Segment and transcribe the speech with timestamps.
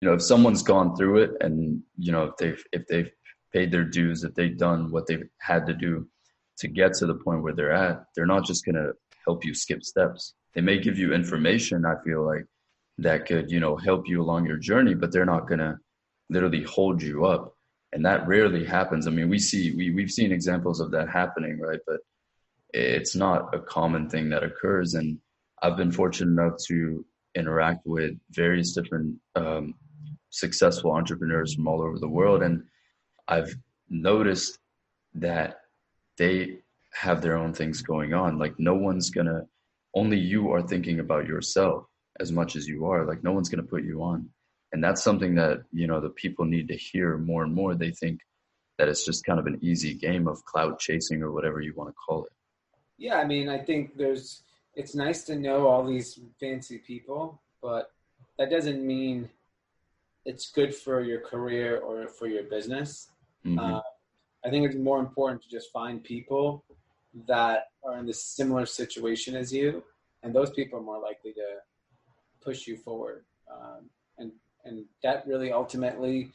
[0.00, 3.10] you know if someone's gone through it and you know if they've if they've
[3.52, 6.06] paid their dues if they've done what they've had to do
[6.58, 8.92] to get to the point where they're at they're not just going to
[9.26, 10.34] help you skip steps.
[10.54, 12.46] They may give you information i feel like
[12.98, 15.78] that could you know help you along your journey but they're not going to
[16.30, 17.54] literally hold you up.
[17.92, 19.06] And that rarely happens.
[19.06, 21.80] I mean we see we, we've seen examples of that happening right?
[21.86, 22.00] But
[22.74, 24.94] it's not a common thing that occurs.
[24.94, 25.18] And
[25.62, 27.04] i've been fortunate enough to
[27.34, 29.74] interact with various different um,
[30.30, 32.42] successful entrepreneurs from all over the world.
[32.42, 32.64] And
[33.28, 33.54] i've
[33.88, 34.58] noticed
[35.14, 35.60] that
[36.16, 36.58] they
[36.92, 38.38] have their own things going on.
[38.38, 39.42] Like no one's gonna
[39.94, 41.86] only you are thinking about yourself
[42.20, 43.06] as much as you are.
[43.06, 44.28] Like no one's gonna put you on.
[44.72, 47.74] And that's something that you know the people need to hear more and more.
[47.74, 48.20] They think
[48.78, 51.90] that it's just kind of an easy game of clout chasing or whatever you want
[51.90, 52.32] to call it.
[52.96, 54.42] Yeah i mean i think there's
[54.74, 57.92] it's nice to know all these fancy people but
[58.38, 59.28] that doesn't mean
[60.30, 62.90] it's good for your career or for your business.
[63.46, 63.58] Mm-hmm.
[63.58, 63.80] uh,
[64.44, 66.46] i think it's more important to just find people
[67.32, 69.82] that are in the similar situation as you
[70.22, 71.46] and those people are more likely to
[72.40, 73.24] push you forward.
[73.50, 74.32] Um, and
[74.64, 76.30] and that really ultimately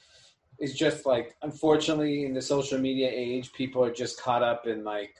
[0.59, 4.83] is just like unfortunately in the social media age people are just caught up in
[4.83, 5.15] like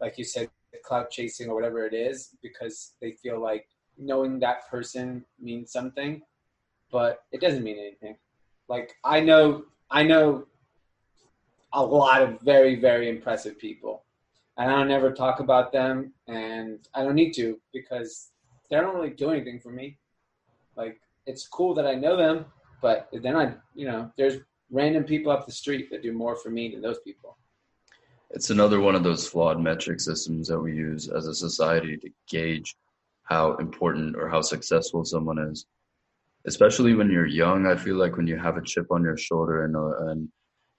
[0.00, 0.48] like you said
[0.84, 6.22] clout chasing or whatever it is because they feel like knowing that person means something
[6.90, 8.16] but it doesn't mean anything
[8.68, 10.46] like i know i know
[11.72, 14.04] a lot of very very impressive people
[14.56, 18.30] and i don't ever talk about them and i don't need to because
[18.70, 19.96] they don't really do anything for me
[20.76, 22.46] like it's cool that I know them,
[22.82, 24.38] but then I, you know, there's
[24.70, 27.36] random people up the street that do more for me than those people.
[28.30, 32.10] It's another one of those flawed metric systems that we use as a society to
[32.28, 32.76] gauge
[33.22, 35.66] how important or how successful someone is.
[36.46, 39.64] Especially when you're young, I feel like when you have a chip on your shoulder
[39.64, 40.28] and, uh, and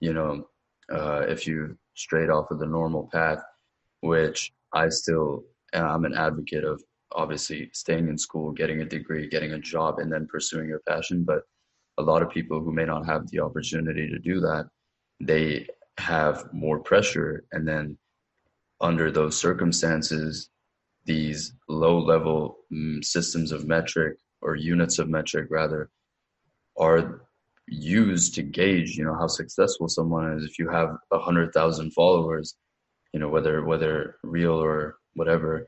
[0.00, 0.46] you know,
[0.92, 3.42] uh, if you strayed off of the normal path,
[4.00, 6.82] which I still, I'm an advocate of
[7.12, 11.24] obviously staying in school, getting a degree, getting a job, and then pursuing your passion.
[11.24, 11.42] But
[11.98, 14.68] a lot of people who may not have the opportunity to do that,
[15.20, 15.66] they
[15.98, 17.44] have more pressure.
[17.52, 17.96] And then
[18.80, 20.50] under those circumstances,
[21.06, 25.90] these low level mm, systems of metric or units of metric rather
[26.78, 27.22] are
[27.68, 31.90] used to gauge you know how successful someone is if you have a hundred thousand
[31.92, 32.54] followers
[33.12, 35.66] you know whether whether real or whatever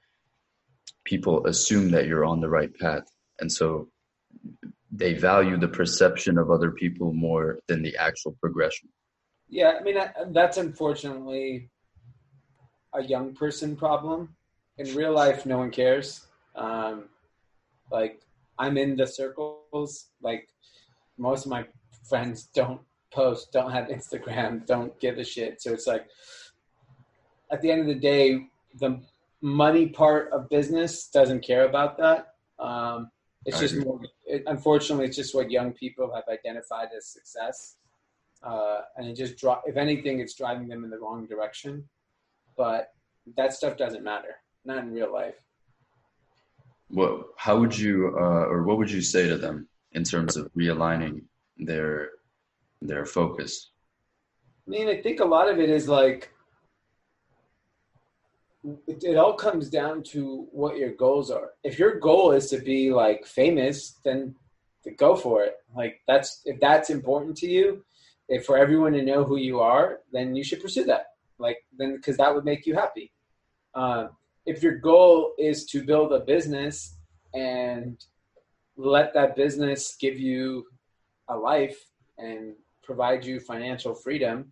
[1.08, 3.04] people assume that you're on the right path.
[3.40, 3.88] And so
[4.92, 8.90] they value the perception of other people more than the actual progression.
[9.48, 9.96] Yeah, I mean,
[10.28, 11.70] that's unfortunately
[12.94, 14.36] a young person problem.
[14.76, 16.26] In real life, no one cares.
[16.54, 17.04] Um,
[17.90, 18.20] like,
[18.58, 20.08] I'm in the circles.
[20.22, 20.48] Like,
[21.16, 21.66] most of my
[22.08, 22.80] friends don't
[23.12, 25.62] post, don't have Instagram, don't give a shit.
[25.62, 26.06] So it's like,
[27.50, 28.46] at the end of the day,
[28.78, 29.00] the
[29.40, 32.34] money part of business doesn't care about that.
[32.58, 33.10] Um,
[33.46, 37.76] it's just more, it, unfortunately, it's just what young people have identified as success.
[38.42, 41.88] Uh, and it just if anything, it's driving them in the wrong direction.
[42.56, 42.92] But
[43.36, 45.34] that stuff doesn't matter, not in real life.
[46.88, 50.52] What, how would you, uh, or what would you say to them in terms of
[50.54, 51.22] realigning
[51.56, 52.10] their,
[52.80, 53.70] their focus?
[54.66, 56.32] I mean, I think a lot of it is like,
[58.86, 61.50] it, it, all comes down to what your goals are.
[61.62, 64.34] If your goal is to be like famous, then
[64.96, 65.56] go for it.
[65.74, 67.84] Like that's if that's important to you,
[68.28, 71.06] if for everyone to know who you are, then you should pursue that.
[71.38, 73.12] Like then because that would make you happy.
[73.74, 74.08] Uh,
[74.48, 76.96] if your goal is to build a business
[77.34, 78.02] and
[78.78, 80.64] let that business give you
[81.28, 81.78] a life
[82.16, 84.50] and provide you financial freedom,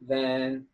[0.00, 0.64] then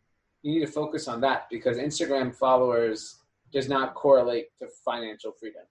[0.41, 3.17] you need to focus on that because Instagram followers
[3.51, 5.63] does not correlate to financial freedom.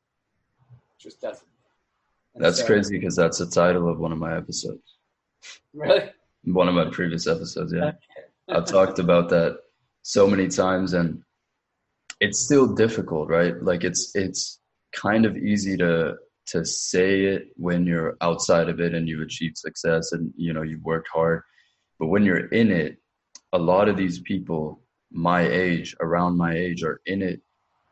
[0.73, 1.49] It just doesn't.
[2.35, 4.99] And that's so, crazy because that's the title of one of my episodes.
[5.73, 6.11] Really?
[6.45, 7.93] One of my previous episodes, yeah.
[8.51, 9.61] I've talked about that
[10.03, 11.23] so many times and
[12.21, 13.61] it's still difficult, right?
[13.63, 14.59] Like it's it's
[14.93, 19.57] kind of easy to to say it when you're outside of it and you've achieved
[19.57, 21.43] success and you know you've worked hard.
[21.99, 22.99] But when you're in it,
[23.53, 24.81] a lot of these people
[25.13, 27.41] my age, around my age, are in it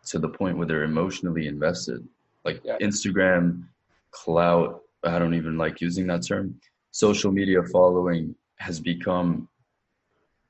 [0.07, 2.07] to the point where they're emotionally invested.
[2.45, 2.79] Like yeah.
[2.81, 3.65] Instagram,
[4.11, 6.61] clout, I don't even like using that term.
[6.93, 9.49] Social media following has become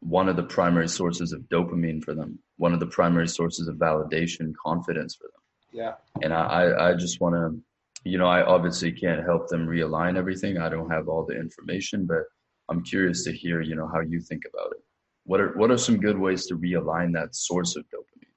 [0.00, 3.76] one of the primary sources of dopamine for them, one of the primary sources of
[3.76, 5.42] validation, confidence for them.
[5.72, 5.94] Yeah.
[6.22, 7.60] And I, I just want to
[8.04, 10.58] you know, I obviously can't help them realign everything.
[10.58, 12.22] I don't have all the information, but
[12.68, 14.82] I'm curious to hear, you know, how you think about it.
[15.24, 18.32] What are what are some good ways to realign that source of dopamine?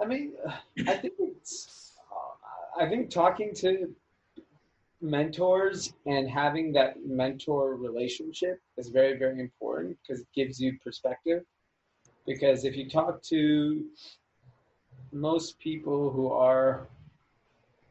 [0.00, 0.32] I mean,
[0.86, 1.92] I think it's,
[2.78, 3.94] I think talking to
[5.00, 11.42] mentors and having that mentor relationship is very very important because it gives you perspective.
[12.26, 13.84] Because if you talk to
[15.12, 16.88] most people who are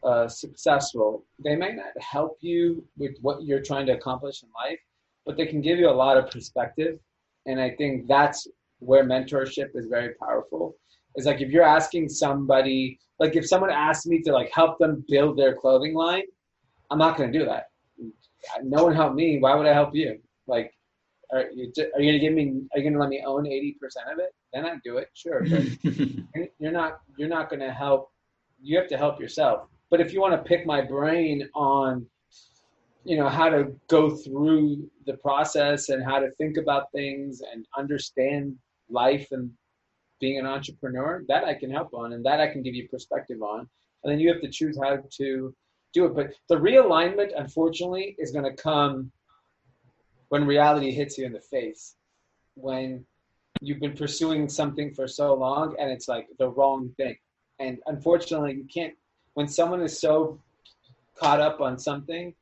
[0.03, 4.79] uh, successful they might not help you with what you're trying to accomplish in life
[5.25, 6.99] but they can give you a lot of perspective.
[7.45, 8.47] And i think that's
[8.79, 10.75] where mentorship is very powerful.
[11.15, 15.05] Is like if you're asking somebody like if someone asked me to like help them
[15.07, 16.23] build their clothing line
[16.93, 17.71] I'm not going to do that.
[18.61, 19.39] No one helped me.
[19.39, 20.19] Why would I help you?
[20.45, 20.71] Like,
[21.31, 22.61] are you, are you going to give me?
[22.71, 24.35] Are you going to let me own eighty percent of it?
[24.53, 25.41] Then I'd do it, sure.
[25.41, 26.99] But you're not.
[27.17, 28.11] You're not going to help.
[28.61, 29.69] You have to help yourself.
[29.89, 32.05] But if you want to pick my brain on,
[33.05, 37.65] you know, how to go through the process and how to think about things and
[37.75, 38.55] understand
[38.87, 39.49] life and
[40.19, 43.41] being an entrepreneur, that I can help on, and that I can give you perspective
[43.41, 43.67] on.
[44.03, 45.55] And then you have to choose how to
[45.93, 46.15] do it.
[46.15, 49.11] But the realignment, unfortunately, is going to come
[50.29, 51.95] when reality hits you in the face.
[52.55, 53.05] When
[53.61, 57.15] you've been pursuing something for so long and it's like the wrong thing.
[57.59, 58.93] And unfortunately, you can't,
[59.35, 60.39] when someone is so
[61.15, 62.33] caught up on something,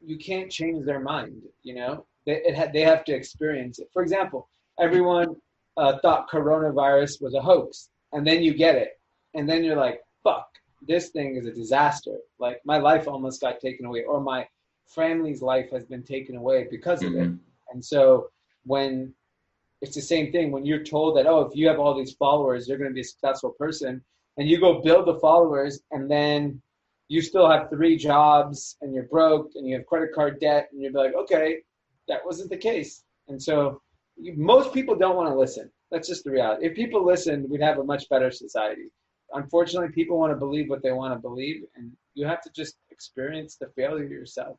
[0.00, 2.06] you can't change their mind, you know?
[2.26, 3.88] They, it, they have to experience it.
[3.92, 4.48] For example,
[4.78, 5.36] everyone
[5.76, 9.00] uh, thought coronavirus was a hoax, and then you get it.
[9.34, 10.48] And then you're like, fuck,
[10.86, 12.16] this thing is a disaster.
[12.38, 14.46] Like my life almost got taken away, or my
[14.86, 17.34] family's life has been taken away because of mm-hmm.
[17.34, 17.38] it.
[17.72, 18.28] And so
[18.64, 19.14] when
[19.84, 22.66] it's the same thing when you're told that oh if you have all these followers
[22.66, 24.02] you're going to be a successful person
[24.36, 26.60] and you go build the followers and then
[27.08, 30.80] you still have three jobs and you're broke and you have credit card debt and
[30.80, 31.58] you're like okay
[32.08, 33.80] that wasn't the case and so
[34.16, 37.60] you, most people don't want to listen that's just the reality if people listen we'd
[37.60, 38.90] have a much better society
[39.34, 42.76] unfortunately, people want to believe what they want to believe, and you have to just
[42.90, 44.56] experience the failure yourself.